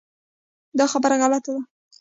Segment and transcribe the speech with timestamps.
[0.77, 1.61] دا خبره غلطه ده.